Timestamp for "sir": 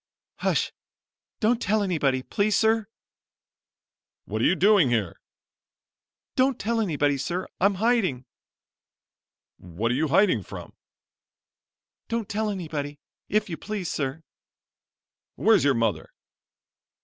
2.55-2.87, 7.19-7.47, 13.91-14.23